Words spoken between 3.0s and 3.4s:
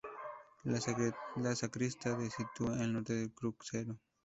del